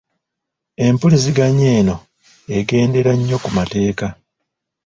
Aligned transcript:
Empuliziganya 0.85 1.67
eno 1.79 1.95
egendera 2.57 3.11
nnyo 3.15 3.37
ku 3.43 3.49
mateeka. 3.57 4.07